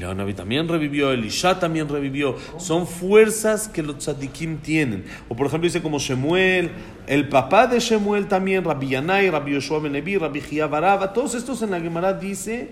Eliyahu 0.00 0.14
Naví 0.14 0.32
también 0.34 0.66
revivió, 0.66 1.12
Elisha 1.12 1.58
también 1.58 1.88
revivió. 1.88 2.36
Son 2.58 2.86
fuerzas 2.86 3.68
que 3.68 3.82
los 3.82 3.98
tzadikim 3.98 4.58
tienen. 4.58 5.04
O 5.28 5.36
por 5.36 5.46
ejemplo 5.46 5.66
dice 5.66 5.82
como 5.82 5.98
Shemuel, 5.98 6.70
el 7.06 7.28
papá 7.28 7.66
de 7.66 7.80
Shemuel 7.80 8.26
también, 8.26 8.64
Rabbi 8.64 8.88
Yanai, 8.88 9.30
Rabbi 9.30 9.52
Yoshua 9.52 9.80
Benevi, 9.80 10.16
Rabbi 10.16 10.40
Baraba. 10.70 11.12
Todos 11.12 11.34
estos 11.34 11.60
en 11.62 11.70
la 11.70 11.80
Gemara 11.80 12.14
dice, 12.14 12.70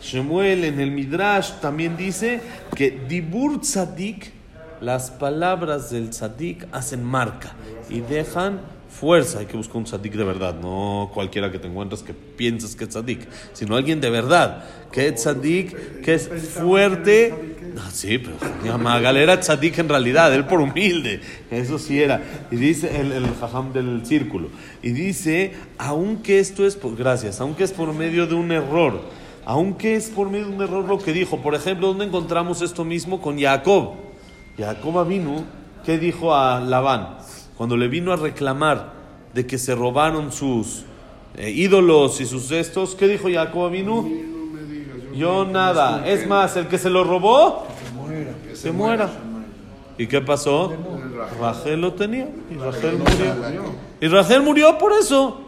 Shemuel 0.00 0.64
en 0.64 0.80
el 0.80 0.90
Midrash 0.90 1.60
también 1.60 1.96
dice 1.96 2.40
que 2.74 2.90
Dibur 3.06 3.60
Tzadik, 3.60 4.32
las 4.80 5.10
palabras 5.10 5.90
del 5.90 6.10
Tzadik 6.10 6.66
hacen 6.72 7.04
marca 7.04 7.52
y 7.90 8.00
dejan 8.00 8.60
fuerza. 8.92 9.40
Hay 9.40 9.46
que 9.46 9.56
buscar 9.56 9.78
un 9.78 9.84
tzadik 9.84 10.14
de 10.14 10.24
verdad, 10.24 10.54
no 10.54 11.10
cualquiera 11.12 11.50
que 11.50 11.58
te 11.58 11.66
encuentres 11.66 12.02
que 12.02 12.14
pienses 12.14 12.76
que 12.76 12.84
es 12.84 12.90
tzadik, 12.90 13.26
sino 13.52 13.76
alguien 13.76 14.00
de 14.00 14.10
verdad, 14.10 14.64
que 14.92 15.08
es 15.08 15.14
tzadik, 15.14 16.00
que 16.02 16.14
es 16.14 16.28
fuerte. 16.28 17.34
Ah, 17.78 17.90
sí, 17.90 18.18
pero 18.18 18.78
Magal 18.78 19.16
era 19.16 19.40
tzadik 19.40 19.78
en 19.78 19.88
realidad, 19.88 20.32
él 20.34 20.44
por 20.44 20.60
humilde, 20.60 21.20
eso 21.50 21.78
sí 21.78 22.00
era. 22.00 22.22
Y 22.50 22.56
dice 22.56 23.00
el, 23.00 23.12
el 23.12 23.34
jajam 23.34 23.72
del 23.72 24.04
círculo, 24.04 24.48
y 24.82 24.90
dice, 24.90 25.52
aunque 25.78 26.38
esto 26.38 26.66
es 26.66 26.76
por, 26.76 26.94
gracias, 26.96 27.40
aunque 27.40 27.64
es 27.64 27.72
por 27.72 27.92
medio 27.94 28.26
de 28.26 28.34
un 28.34 28.52
error, 28.52 29.00
aunque 29.44 29.96
es 29.96 30.10
por 30.10 30.30
medio 30.30 30.46
de 30.46 30.54
un 30.54 30.62
error 30.62 30.84
lo 30.84 30.98
que 30.98 31.12
dijo, 31.12 31.38
por 31.38 31.54
ejemplo, 31.54 31.88
¿dónde 31.88 32.04
encontramos 32.04 32.62
esto 32.62 32.84
mismo 32.84 33.20
con 33.20 33.40
Jacob? 33.40 33.94
Jacob 34.56 35.08
vino, 35.08 35.44
¿qué 35.84 35.98
dijo 35.98 36.34
a 36.34 36.60
Labán? 36.60 37.21
Cuando 37.62 37.76
le 37.76 37.86
vino 37.86 38.12
a 38.12 38.16
reclamar 38.16 38.92
de 39.32 39.46
que 39.46 39.56
se 39.56 39.76
robaron 39.76 40.32
sus 40.32 40.82
eh, 41.36 41.48
ídolos 41.48 42.20
y 42.20 42.26
sus 42.26 42.48
cestos, 42.48 42.96
¿qué 42.96 43.06
dijo 43.06 43.28
Jacob 43.32 43.70
vino? 43.70 44.04
Yo 45.14 45.44
nada. 45.44 46.04
Es 46.04 46.26
más, 46.26 46.56
el 46.56 46.66
que 46.66 46.76
se 46.76 46.90
lo 46.90 47.04
robó, 47.04 47.68
se 48.52 48.72
muera. 48.72 49.08
¿Y 49.96 50.08
qué 50.08 50.20
pasó? 50.20 50.72
Rachel 51.40 51.80
lo 51.80 51.92
tenía 51.92 52.28
y 52.50 52.56
Rachel 52.56 52.98
murió. 52.98 53.62
Y 54.00 54.08
Rachel 54.08 54.42
murió 54.42 54.76
por 54.76 54.94
eso. 54.94 55.40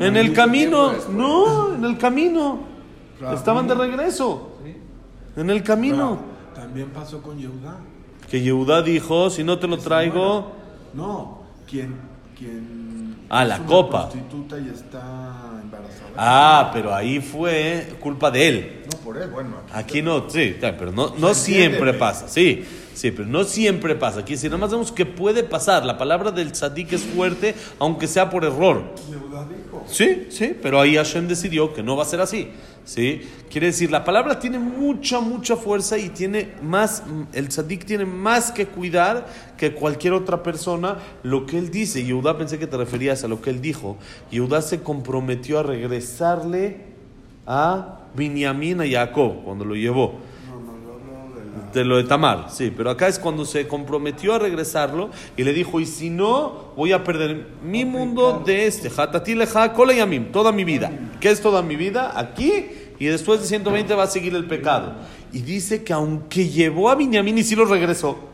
En 0.00 0.14
el 0.14 0.34
camino, 0.34 0.92
no, 1.10 1.74
en 1.74 1.86
el 1.86 1.96
camino. 1.96 2.58
Estaban 3.32 3.66
de 3.66 3.74
regreso. 3.74 4.58
En 5.38 5.48
el 5.48 5.62
camino. 5.62 6.18
También 6.54 6.90
pasó 6.90 7.22
con 7.22 7.38
Yehuda. 7.38 7.78
Que 8.30 8.42
Yehuda 8.42 8.82
dijo, 8.82 9.30
si 9.30 9.42
no 9.42 9.58
te 9.58 9.66
lo 9.66 9.78
traigo... 9.78 10.57
No, 10.94 11.42
quien, 11.68 11.94
quien 12.36 13.16
Ah, 13.28 13.44
la 13.44 13.58
copa. 13.58 14.08
prostituta 14.08 14.58
y 14.58 14.68
está 14.68 15.60
embarazada. 15.62 16.10
Ah, 16.16 16.70
pero 16.72 16.94
ahí 16.94 17.20
fue 17.20 17.94
culpa 18.00 18.30
de 18.30 18.48
él. 18.48 18.82
No, 18.90 18.98
por 19.00 19.16
él, 19.18 19.28
bueno. 19.30 19.56
Aquí 19.72 20.00
no, 20.02 20.28
sí, 20.30 20.56
pero 20.60 20.92
no, 20.92 21.14
no 21.18 21.34
siempre 21.34 21.92
pasa, 21.94 22.26
sí, 22.28 22.64
sí, 22.94 23.10
pero 23.10 23.28
no 23.28 23.44
siempre 23.44 23.94
pasa. 23.94 24.20
Aquí 24.20 24.36
si 24.36 24.46
nada 24.46 24.58
más 24.58 24.70
vemos 24.70 24.90
que 24.92 25.04
puede 25.04 25.42
pasar. 25.44 25.84
La 25.84 25.98
palabra 25.98 26.30
del 26.30 26.52
tzadik 26.52 26.92
es 26.94 27.02
fuerte, 27.02 27.54
aunque 27.78 28.06
sea 28.06 28.30
por 28.30 28.44
error. 28.44 28.94
Sí, 29.86 30.26
sí, 30.30 30.56
pero 30.60 30.80
ahí 30.80 30.96
Hashem 30.96 31.28
decidió 31.28 31.72
que 31.72 31.82
no 31.82 31.96
va 31.96 32.02
a 32.02 32.06
ser 32.06 32.20
así. 32.20 32.50
¿Sí? 32.88 33.20
Quiere 33.50 33.66
decir, 33.66 33.90
la 33.90 34.02
palabra 34.02 34.38
tiene 34.38 34.58
mucha, 34.58 35.20
mucha 35.20 35.56
fuerza 35.56 35.98
y 35.98 36.08
tiene 36.08 36.54
más, 36.62 37.02
el 37.34 37.48
tzadik 37.48 37.84
tiene 37.84 38.06
más 38.06 38.50
que 38.50 38.66
cuidar 38.66 39.26
que 39.58 39.74
cualquier 39.74 40.14
otra 40.14 40.42
persona 40.42 40.96
lo 41.22 41.44
que 41.44 41.58
él 41.58 41.70
dice. 41.70 42.02
Yehuda 42.02 42.38
pensé 42.38 42.58
que 42.58 42.66
te 42.66 42.78
referías 42.78 43.24
a 43.24 43.28
lo 43.28 43.42
que 43.42 43.50
él 43.50 43.60
dijo. 43.60 43.98
Yehuda 44.30 44.62
se 44.62 44.82
comprometió 44.82 45.58
a 45.58 45.62
regresarle 45.64 46.86
a 47.46 48.06
Binyamin, 48.16 48.80
a 48.80 48.88
Jacob, 48.88 49.44
cuando 49.44 49.66
lo 49.66 49.74
llevó. 49.74 50.14
No, 50.48 50.58
no, 50.58 50.78
yo 50.82 50.92
hablo 50.94 51.57
de 51.72 51.84
lo 51.84 51.96
de 51.96 52.04
Tamar, 52.04 52.46
sí, 52.50 52.72
pero 52.74 52.90
acá 52.90 53.08
es 53.08 53.18
cuando 53.18 53.44
se 53.44 53.66
comprometió 53.66 54.34
a 54.34 54.38
regresarlo 54.38 55.10
y 55.36 55.44
le 55.44 55.52
dijo, 55.52 55.80
y 55.80 55.86
si 55.86 56.10
no, 56.10 56.72
voy 56.76 56.92
a 56.92 57.04
perder 57.04 57.46
mi 57.62 57.84
mundo 57.84 58.42
de 58.44 58.66
este, 58.66 58.90
yamim, 59.96 60.32
toda 60.32 60.52
mi 60.52 60.64
vida. 60.64 60.90
¿Qué 61.20 61.30
es 61.30 61.40
toda 61.40 61.62
mi 61.62 61.76
vida? 61.76 62.18
Aquí, 62.18 62.66
y 62.98 63.06
después 63.06 63.40
de 63.40 63.46
120 63.46 63.94
va 63.94 64.04
a 64.04 64.08
seguir 64.08 64.34
el 64.34 64.46
pecado. 64.46 64.94
Y 65.32 65.40
dice 65.40 65.84
que 65.84 65.92
aunque 65.92 66.48
llevó 66.48 66.90
a 66.90 66.94
Binyamin 66.94 67.38
y 67.38 67.44
sí 67.44 67.54
lo 67.54 67.64
regresó, 67.64 68.27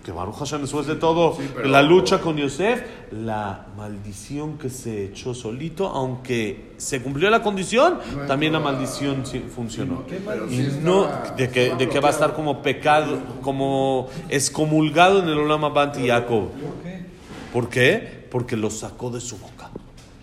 porque 0.00 0.12
Baruch 0.12 0.36
Hashem 0.36 0.62
después 0.62 0.86
de 0.86 0.94
todo, 0.94 1.36
Sí, 1.36 1.42
pero- 1.54 1.68
la 1.68 1.82
lucha 1.82 2.20
con 2.22 2.38
Yosef, 2.38 2.82
la 3.12 3.66
maldición 3.76 4.56
que 4.56 4.70
se 4.70 5.04
echó 5.04 5.34
solito, 5.34 5.88
aunque 5.88 6.72
se 6.78 7.02
cumplió 7.02 7.28
la 7.28 7.42
condición, 7.42 7.98
No 8.16 8.22
también 8.22 8.54
la 8.54 8.60
maldición 8.60 9.22
funcionó. 9.54 10.04
Y 10.48 10.80
no, 10.82 11.06
de 11.36 11.50
que, 11.50 11.74
de 11.74 11.88
que 11.90 12.00
va 12.00 12.08
a 12.08 12.12
estar 12.12 12.32
como 12.34 12.62
pecado, 12.62 13.18
como 13.42 14.08
excomulgado 14.30 15.18
en 15.22 15.28
el 15.28 15.36
Olam 15.38 15.72
Banti 15.74 16.08
Jacob. 16.08 16.48
¿Por 16.48 16.82
qué? 16.82 17.04
¿Por 17.52 17.68
qué? 17.68 18.26
Porque 18.30 18.56
lo 18.56 18.70
sacó 18.70 19.10
de 19.10 19.20
su 19.20 19.36
boca. 19.36 19.68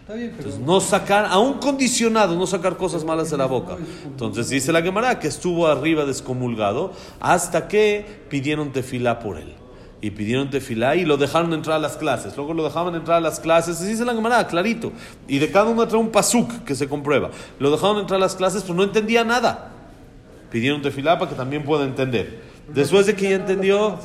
Entonces, 0.10 0.58
no 0.60 0.80
sacar, 0.80 1.26
aún 1.30 1.56
condicionado, 1.56 2.36
no 2.36 2.48
sacar 2.48 2.78
cosas 2.78 3.04
malas 3.04 3.30
de 3.30 3.38
la 3.38 3.46
boca. 3.46 3.76
Entonces 4.06 4.48
dice 4.50 4.72
la 4.72 4.82
Gemara 4.82 5.20
que 5.20 5.28
estuvo 5.28 5.68
arriba 5.68 6.06
de 6.06 6.12
excomulgado 6.12 6.94
hasta 7.20 7.68
que 7.68 8.24
pidieron 8.30 8.72
tefilá 8.72 9.20
por 9.20 9.38
él. 9.38 9.54
Y 10.00 10.12
pidieron 10.12 10.50
tefilá 10.50 10.96
y 10.96 11.06
lo 11.06 11.18
dejaron 11.18 11.54
entrar 11.54 11.78
a 11.78 11.80
las 11.80 11.98
clases. 11.98 12.38
Luego 12.38 12.54
lo 12.54 12.64
dejaban 12.64 12.94
entrar 12.96 13.18
a 13.18 13.22
las 13.22 13.40
clases. 13.40 13.82
Y 13.82 13.86
dice 13.86 14.06
la 14.06 14.14
Gemara, 14.14 14.46
clarito. 14.48 14.92
Y 15.28 15.40
de 15.40 15.52
cada 15.52 15.70
uno 15.70 15.88
trae 15.88 16.00
un 16.00 16.12
pasuk 16.12 16.64
que 16.64 16.76
se 16.76 16.88
comprueba. 16.88 17.32
Lo 17.60 17.72
dejaron 17.72 17.98
entrar 17.98 18.18
a 18.18 18.22
las 18.22 18.36
clases, 18.36 18.62
pero 18.62 18.76
no 18.76 18.84
entendía 18.84 19.24
nada. 19.24 19.72
Pidieron 20.52 20.82
tefilá 20.82 21.18
para 21.18 21.32
que 21.32 21.36
también 21.36 21.64
pueda 21.64 21.84
entender. 21.84 22.42
Después 22.74 23.06
de 23.06 23.16
que 23.16 23.30
ya 23.30 23.36
entendió, 23.38 23.98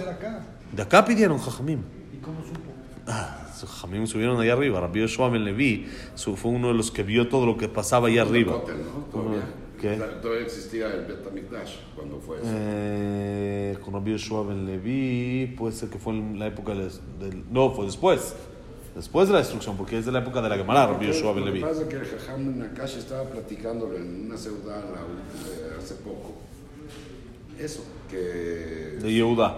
de 0.72 0.82
acá 0.82 1.04
pidieron 1.04 1.38
jajamim. 1.38 1.80
¿Y 2.12 2.16
cómo 2.18 2.42
supo? 2.42 2.60
Ah, 3.06 3.42
sus 3.62 3.70
Jamim 3.70 4.06
subieron 4.06 4.40
allá 4.40 4.54
arriba. 4.54 4.80
Rabbi 4.80 5.00
Yoshua 5.00 5.28
Ben 5.28 5.44
Levi 5.44 5.86
fue 6.16 6.50
uno 6.50 6.68
de 6.68 6.74
los 6.74 6.90
que 6.90 7.04
vio 7.04 7.28
todo 7.28 7.46
lo 7.46 7.56
que 7.56 7.68
pasaba 7.68 8.08
allá 8.08 8.22
arriba. 8.22 8.60
Todavía. 9.82 10.40
Existía 10.42 10.86
el 10.94 11.04
Betamikdash 11.06 11.74
cuando 11.96 12.18
fue 12.18 12.38
eso. 12.38 12.46
Eh, 12.50 13.76
con 13.84 13.94
Rabbi 13.94 14.12
Yoshua 14.12 14.44
Ben 14.44 14.64
Levi, 14.66 15.54
puede 15.56 15.72
ser 15.74 15.88
que 15.88 15.98
fue 15.98 16.12
en 16.14 16.38
la 16.38 16.46
época 16.46 16.74
del, 16.74 16.90
del- 17.20 17.44
No, 17.50 17.70
fue 17.72 17.86
después. 17.86 18.34
Después 18.94 19.26
de 19.28 19.32
la 19.32 19.38
destrucción, 19.40 19.76
porque 19.76 19.96
es 19.98 20.04
de 20.06 20.12
la 20.12 20.18
época 20.18 20.42
de 20.42 20.48
la 20.50 20.56
Gemara, 20.56 20.86
Rabbi 20.86 21.06
Yoshua 21.06 21.32
Ben 21.32 21.40
Lo 21.40 21.46
que 21.46 21.58
Levi. 21.58 21.60
pasa 21.64 21.82
es 21.82 21.88
que 21.88 21.96
el 21.96 22.04
Jajam 22.06 22.58
Nakash 22.58 22.98
estaba 22.98 23.24
platicándolo 23.24 23.96
en 23.96 24.26
una 24.26 24.36
ciudad 24.36 24.84
la 24.94 25.00
última- 25.04 25.78
hace 25.78 25.94
poco. 25.96 26.34
Eso, 27.58 27.84
que 28.10 28.98
De 29.00 29.12
Yehuda. 29.12 29.56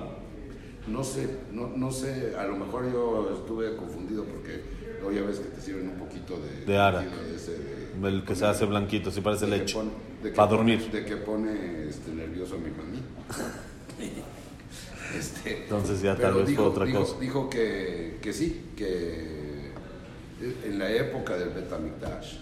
no 0.88 1.02
sé, 1.02 1.28
no, 1.52 1.68
no 1.76 1.90
sé, 1.90 2.34
a 2.38 2.44
lo 2.44 2.56
mejor 2.56 2.92
yo 2.92 3.30
estuve 3.34 3.74
confundido 3.76 4.24
porque 4.24 4.60
luego 5.00 5.12
ya 5.12 5.22
ves 5.26 5.38
que 5.40 5.48
te 5.48 5.60
sirven 5.60 5.88
un 5.88 5.96
poquito 5.98 6.34
de... 6.38 6.64
De 6.66 6.78
ara. 6.78 7.00
de 7.00 7.34
ese 7.36 7.52
de- 7.52 7.73
El 8.02 8.24
que 8.24 8.34
se 8.34 8.44
hace 8.46 8.64
blanquito, 8.66 9.10
si 9.10 9.20
parece 9.20 9.46
leche. 9.46 9.76
Para 10.34 10.48
dormir. 10.50 10.90
De 10.90 11.04
que 11.04 11.16
pone 11.18 11.88
este, 11.88 12.10
nervioso 12.12 12.54
a 12.54 12.58
mi 12.58 12.70
mami. 12.70 13.02
Este, 15.16 15.62
Entonces 15.64 16.02
ya 16.02 16.16
tal 16.16 16.34
vez 16.34 16.48
dijo, 16.48 16.62
fue 16.62 16.70
otra 16.72 16.84
dijo- 16.86 17.00
cosa. 17.00 17.20
Dijo 17.20 17.48
que, 17.48 18.18
que 18.20 18.32
sí, 18.32 18.70
que 18.76 19.70
en 20.64 20.78
la 20.78 20.90
época 20.90 21.36
del 21.36 21.50
Betamikdash 21.50 22.38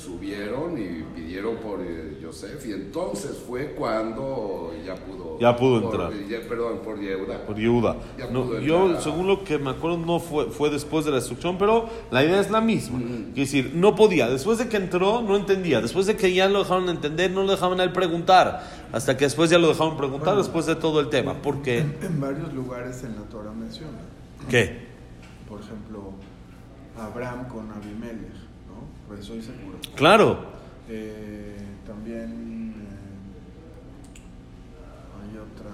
subieron 0.00 0.78
y 0.78 1.02
pidieron 1.14 1.56
por 1.56 1.80
eh, 1.82 2.18
Yosef 2.22 2.66
y 2.66 2.72
entonces 2.72 3.36
fue 3.46 3.72
cuando 3.72 4.72
ya 4.86 4.94
pudo... 4.94 5.38
Ya 5.38 5.54
pudo 5.56 5.82
por- 5.82 6.00
entrar. 6.00 6.26
ya- 6.28 6.48
perdón, 6.48 6.78
por 6.84 6.98
Yehuda. 6.98 7.44
Por 7.46 7.56
Yehuda. 7.56 7.96
Ya 8.18 8.26
No, 8.30 8.44
pudo 8.44 8.60
yo, 8.60 9.00
según 9.00 9.26
lo 9.26 9.44
que 9.44 9.58
me 9.58 9.70
acuerdo, 9.70 9.98
no 9.98 10.18
fue, 10.18 10.46
fue 10.50 10.70
después 10.70 11.04
de 11.04 11.10
la 11.10 11.18
destrucción, 11.18 11.58
pero 11.58 11.88
la 12.10 12.24
idea 12.24 12.40
es 12.40 12.50
la 12.50 12.60
misma. 12.60 12.98
Es 13.30 13.34
decir, 13.34 13.72
no 13.74 13.94
podía. 13.94 14.28
Después 14.28 14.58
de 14.58 14.68
que 14.68 14.76
entró, 14.78 15.20
no 15.22 15.36
entendía. 15.36 15.80
Después 15.80 16.06
de 16.06 16.16
que 16.16 16.32
ya 16.32 16.48
lo 16.48 16.60
dejaron 16.60 16.88
entender, 16.88 17.30
no 17.30 17.42
lo 17.44 17.50
dejaban 17.52 17.78
a 17.80 17.84
él 17.84 17.92
preguntar. 17.92 18.62
Hasta 18.92 19.16
que 19.16 19.24
después 19.26 19.50
ya 19.50 19.58
lo 19.58 19.68
dejaron 19.68 19.96
preguntar, 19.96 20.36
después 20.36 20.66
de 20.66 20.76
todo 20.76 21.00
el 21.00 21.08
tema. 21.10 21.34
¿Por 21.42 21.60
qué? 21.62 21.78
En, 21.80 21.96
en 22.02 22.20
varios 22.20 22.52
lugares 22.54 23.04
en 23.04 23.16
la 23.16 23.22
Torah 23.22 23.52
menciona. 23.52 23.98
¿Qué? 24.48 24.88
Por 25.48 25.60
ejemplo, 25.60 26.12
Abraham 26.98 27.48
con 27.48 27.70
Abimelech, 27.70 28.49
Pues 29.10 29.24
soy 29.24 29.42
seguro. 29.42 29.76
Claro. 29.96 30.38
Eh, 30.88 31.56
también 31.84 32.74
eh, 32.76 34.20
hay 35.20 35.36
otra, 35.36 35.70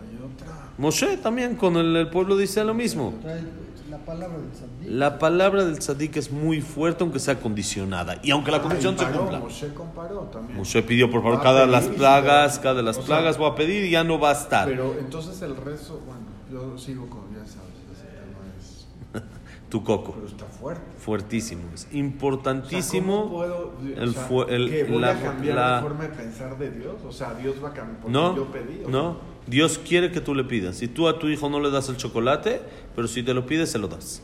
hay 0.00 0.16
otra. 0.32 0.70
Moshe 0.78 1.18
también 1.18 1.56
con 1.56 1.76
el, 1.76 1.94
el 1.94 2.08
pueblo 2.08 2.38
dice 2.38 2.64
lo 2.64 2.72
mismo. 2.72 3.12
Trae 3.20 3.42
la 3.90 3.98
palabra 3.98 4.38
del 4.38 4.54
Sadí. 4.54 4.88
La 4.88 5.18
palabra 5.18 5.64
del 5.66 5.78
tzadik 5.78 6.16
es 6.16 6.32
muy 6.32 6.62
fuerte 6.62 7.04
aunque 7.04 7.18
sea 7.20 7.38
condicionada. 7.38 8.18
Y 8.22 8.30
aunque 8.30 8.50
la 8.50 8.62
condición 8.62 8.94
Ah, 8.94 8.98
se 8.98 9.04
y 9.04 9.06
paró, 9.08 9.18
cumpla. 9.20 9.38
Moshe 9.40 9.74
comparó 9.74 10.20
también. 10.32 10.56
Moshe 10.58 10.82
pidió 10.82 11.10
por 11.10 11.22
favor 11.22 11.42
cada 11.42 11.60
de 11.60 11.66
las 11.66 11.84
plagas, 11.88 12.58
cada 12.60 12.76
de 12.76 12.82
las 12.82 12.96
o 12.96 13.00
sea, 13.02 13.06
plagas 13.06 13.36
voy 13.36 13.50
a 13.50 13.54
pedir 13.56 13.84
y 13.84 13.90
ya 13.90 14.04
no 14.04 14.18
va 14.18 14.30
a 14.30 14.32
estar. 14.32 14.66
Pero 14.66 14.96
entonces 14.98 15.42
el 15.42 15.54
rezo, 15.54 16.00
bueno, 16.06 16.22
yo 16.50 16.78
sigo 16.78 17.06
con, 17.10 17.30
ya 17.34 17.44
sabes. 17.46 17.73
Tu 19.74 19.82
coco. 19.82 20.12
Pero 20.14 20.28
está 20.28 20.44
fuerte. 20.44 20.82
Fuertísimo. 21.00 21.62
Es 21.74 21.86
O 21.86 21.88
sea, 21.88 21.98
importantísimo. 21.98 23.22
¿cómo 23.24 23.32
puedo, 23.38 23.74
o 23.76 24.00
el 24.02 24.12
sea, 24.14 24.22
fu- 24.22 24.42
el- 24.44 24.70
¿qué, 24.70 24.84
voy 24.84 25.00
la- 25.02 25.10
a 25.10 25.20
cambiar 25.20 25.56
la- 25.56 25.70
la 25.72 25.82
forma 25.82 26.04
de 26.04 26.08
pensar 26.10 26.56
de 26.58 26.70
Dios? 26.70 26.94
O 27.04 27.10
sea, 27.10 27.34
Dios 27.34 27.56
va 27.60 27.70
a 27.70 27.72
cambiar 27.72 27.98
porque 27.98 28.12
No, 28.12 28.36
yo 28.36 28.44
pedí. 28.52 28.84
¿o 28.86 28.88
no. 28.88 29.16
Dios 29.48 29.78
quiere 29.78 30.12
que 30.12 30.20
tú 30.20 30.32
le 30.32 30.44
pidas. 30.44 30.76
Si 30.76 30.86
tú 30.86 31.08
a 31.08 31.18
tu 31.18 31.26
hijo 31.26 31.48
no 31.50 31.58
le 31.58 31.72
das 31.72 31.88
el 31.88 31.96
chocolate, 31.96 32.60
pero 32.94 33.08
si 33.08 33.24
te 33.24 33.34
lo 33.34 33.46
pides, 33.46 33.68
se 33.72 33.78
lo 33.80 33.88
das. 33.88 34.22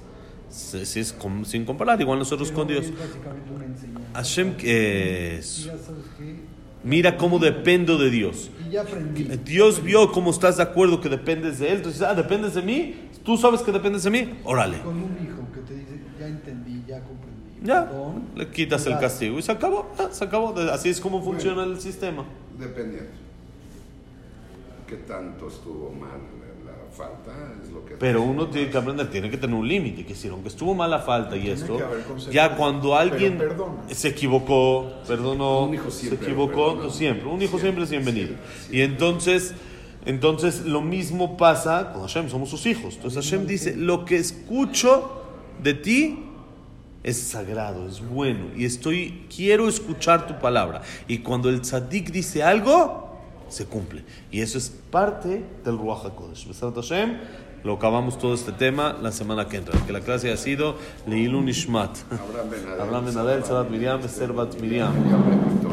Si 0.50 0.86
si 0.86 1.00
es 1.00 1.12
com- 1.12 1.44
sin 1.44 1.64
comparar, 1.64 2.00
igual 2.00 2.20
nosotros 2.20 2.50
Pero 2.50 2.58
con 2.60 2.68
Dios. 2.68 2.84
Es 2.86 2.96
básicamente 2.96 3.50
una 3.52 3.64
enseñanza. 3.64 4.08
Hashem, 4.14 4.56
que 4.56 5.38
es- 5.38 5.58
Y 5.58 5.64
ya 5.64 5.78
sabes 5.78 6.04
que. 6.16 6.48
Mira 6.84 7.16
cómo 7.18 7.38
dependo 7.40 7.98
de 7.98 8.08
Dios. 8.08 8.50
Y 8.66 8.70
ya 8.70 8.82
aprendí. 8.82 9.24
Dios 9.44 9.82
vio 9.82 10.12
cómo 10.12 10.30
estás 10.30 10.58
de 10.58 10.62
acuerdo 10.62 11.00
que 11.00 11.08
dependes 11.08 11.58
de 11.58 11.70
Él. 11.70 11.76
Entonces, 11.78 12.00
ah, 12.02 12.14
dependes 12.14 12.54
de 12.54 12.62
mí. 12.62 12.94
Tú 13.22 13.36
sabes 13.36 13.60
que 13.60 13.70
dependes 13.70 14.02
de 14.04 14.10
mí. 14.10 14.30
Órale. 14.44 14.78
Con 14.80 14.96
un 14.96 15.12
hijo 15.22 15.46
que 15.52 15.60
te 15.60 15.74
dice, 15.74 16.00
ya 16.18 16.26
entendí, 16.26 16.82
ya 16.88 17.00
comprendí. 17.02 17.49
Ya. 17.62 17.86
Perdón, 17.86 18.24
Le 18.36 18.48
quitas 18.48 18.86
el 18.86 18.98
castigo 18.98 19.38
y 19.38 19.42
se 19.42 19.52
acabó. 19.52 19.90
Ah, 19.98 20.08
se 20.10 20.24
acabó. 20.24 20.54
Así 20.72 20.88
es 20.88 21.00
como 21.00 21.22
funciona 21.22 21.64
el 21.64 21.80
sistema. 21.80 22.24
Dependiendo. 22.58 23.10
¿Qué 24.86 24.96
tanto 24.96 25.48
estuvo 25.48 25.92
mal 25.92 26.18
la 26.64 26.96
falta? 26.96 27.30
Es 27.62 27.70
lo 27.70 27.84
que 27.84 27.94
Pero 27.94 28.22
uno 28.22 28.48
tiene 28.48 28.70
que 28.70 28.78
aprender, 28.78 29.10
tiene 29.10 29.30
que 29.30 29.36
tener 29.36 29.54
un 29.54 29.68
límite. 29.68 30.04
Que 30.04 30.14
si 30.14 30.28
aunque 30.28 30.48
estuvo 30.48 30.74
mala 30.74 31.00
falta 31.00 31.36
y 31.36 31.42
Tiene 31.42 31.54
esto, 31.54 31.78
ya 32.30 32.56
cuando 32.56 32.96
alguien 32.96 33.38
se 33.88 34.08
equivocó, 34.08 34.90
perdonó, 35.06 35.64
Un 35.64 35.74
hijo 35.74 35.90
se 35.90 36.14
equivocó, 36.14 36.90
siempre, 36.90 37.28
un 37.28 37.40
hijo 37.42 37.58
siempre, 37.58 37.84
es 37.84 37.90
bienvenido. 37.90 38.34
Y 38.70 38.80
entonces, 38.80 39.54
entonces 40.06 40.64
lo 40.64 40.80
mismo 40.80 41.36
pasa 41.36 41.92
con 41.92 42.02
Hashem, 42.02 42.28
somos 42.30 42.48
sus 42.48 42.66
hijos. 42.66 42.96
Entonces 42.96 43.22
Hashem 43.22 43.46
dice, 43.46 43.76
lo 43.76 44.04
que 44.04 44.16
escucho 44.16 45.22
de 45.62 45.74
ti 45.74 46.29
es 47.02 47.16
sagrado, 47.18 47.86
es 47.86 48.00
bueno 48.00 48.46
y 48.56 48.64
estoy 48.64 49.26
quiero 49.34 49.68
escuchar 49.68 50.26
tu 50.26 50.38
palabra. 50.38 50.82
Y 51.08 51.18
cuando 51.18 51.48
el 51.48 51.60
tzadik 51.62 52.10
dice 52.10 52.42
algo, 52.42 53.18
se 53.48 53.66
cumple. 53.66 54.04
Y 54.30 54.40
eso 54.40 54.58
es 54.58 54.70
parte 54.90 55.44
del 55.64 55.78
Ruach 55.78 56.04
HaKodesh. 56.04 56.46
Lo 57.62 57.74
acabamos 57.74 58.18
todo 58.18 58.32
este 58.34 58.52
tema 58.52 58.96
la 59.02 59.12
semana 59.12 59.46
que 59.46 59.58
entra. 59.58 59.78
Que 59.86 59.92
la 59.92 60.00
clase 60.00 60.32
ha 60.32 60.36
sido 60.36 60.76
Leilun 61.06 61.48
Ishmat. 61.48 61.90
Abraham 62.10 62.50
Ben 62.50 62.60
Adel, 62.66 62.80
Abraham 62.80 63.04
Ben 63.04 63.18
Adel, 63.18 63.44
Sarat 63.44 63.70
Miriam, 63.70 64.00
Esther 64.00 64.32
Bat 64.32 64.58
Miriam. 64.60 64.94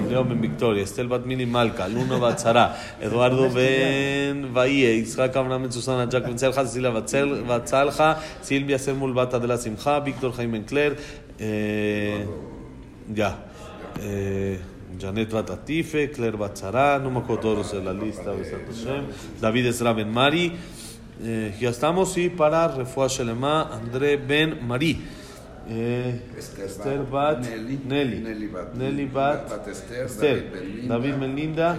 Leo 0.09 0.23
Ben 0.23 0.39
Victoria, 0.41 0.83
Estel 0.83 1.07
Bat 1.09 1.25
Mini 1.25 1.45
Malca, 1.45 1.87
Luna 1.89 2.17
Bat 2.17 2.39
Sara, 2.39 2.77
Eduardo 3.01 3.49
Ben 3.49 4.53
Valle, 4.53 4.95
Isaac 4.95 5.35
Abraham 5.35 5.63
Ben 5.63 5.71
Susana, 5.71 6.07
Jack 6.09 6.23
Ben 6.25 6.37
Selja, 6.39 6.65
Cecilia 6.65 6.91
Batzel- 6.91 7.43
Batzalja, 7.45 8.17
Silvia 8.41 8.79
Semul 8.79 9.13
Bata 9.13 9.37
de 9.37 9.47
la 9.47 9.57
Simja, 9.57 9.99
Víctor 9.99 10.31
Jaime 10.33 10.63
Cler, 10.63 10.95
eh, 11.39 12.25
ya, 13.13 13.37
eh, 14.01 14.59
Janet 14.97 15.29
Batatife, 15.31 16.09
Claire 16.11 16.37
Batzara, 16.37 16.99
no 16.99 17.11
me 17.11 17.19
acuerdo 17.19 17.41
todos 17.41 17.73
de 17.73 17.83
la 17.83 17.91
lista, 17.93 18.31
Besat 18.31 18.61
Hashem, 18.65 19.03
David 19.41 19.65
Ezra 19.67 19.91
Ben 19.93 20.09
Mari, 20.11 20.53
eh, 21.23 21.55
ya 21.59 21.69
estamos, 21.69 22.17
y 22.17 22.29
para 22.29 22.67
Refuah 22.67 23.07
Shelema, 23.07 23.69
André 23.73 24.17
Ben 24.17 24.65
Mari. 24.65 25.01
Eh, 25.69 26.21
Esther 26.37 27.03
Bat, 27.11 27.41
Nelly, 27.41 27.79
Nelly. 27.85 28.19
Nelly 28.21 28.47
Bat- 28.47 28.73
Nelly 28.75 29.05
Bat 29.05 29.49
Bat 29.49 29.67
Esther, 29.67 30.05
Esther, 30.05 30.35
David 30.35 30.51
Ben 30.79 30.87
David 30.87 31.35
Linda, 31.35 31.73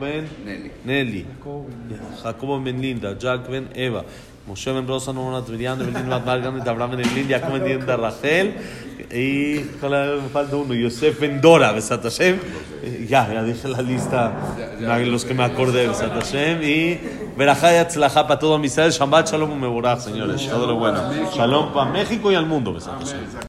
Ben 0.00 0.28
Nelly. 0.44 0.70
Nelly. 0.84 1.26
Jacob, 1.26 1.66
Jacobo 2.22 2.60
Ben 2.60 2.80
Linda 2.80 3.18
Jack 3.18 3.48
Ben 3.50 3.68
Eva 3.74 4.04
Moshe 4.46 4.72
Ben 4.72 4.86
Rosa 4.86 5.12
Norman 5.12 5.42
Miriam 5.50 5.80
Evelyn 5.80 6.08
Bat 6.08 6.24
Margaret 6.24 6.68
Abraham 6.68 6.90
Ben 6.92 7.00
Elin 7.00 7.28
Jacob 7.28 7.52
Ben 7.52 7.64
Linda 7.64 7.96
Rachel 7.96 8.54
y 9.10 9.58
ojalá 9.78 10.14
me 10.22 10.28
falta 10.28 10.54
uno 10.54 10.72
Yosef 10.72 11.18
Ben 11.20 11.40
Dora 11.40 11.72
Besat 11.72 12.04
Hashem. 12.04 12.38
Eh, 12.84 13.06
ya 13.10 13.26
ya 13.32 13.42
dije 13.42 13.66
la 13.66 13.82
lista 13.82 14.32
los 15.04 15.24
que 15.24 15.34
me 15.34 15.42
acordé 15.42 15.88
Besat 15.88 16.12
Hashem 16.12 16.62
y 16.62 17.00
Berajá 17.36 17.72
y 17.72 17.76
Atzlajá 17.76 18.26
para 18.26 18.38
todo 18.38 18.62
Israel 18.62 18.90
Shabbat 18.90 19.30
Shalom 19.30 19.58
Meborach 19.58 20.00
señores. 20.00 20.48
Todo 20.48 20.66
lo 20.66 20.76
bueno. 20.76 21.00
Shalom 21.34 21.72
para 21.72 21.90
México 21.90 22.30
y 22.30 22.34
al 22.34 22.46
mundo 22.46 22.72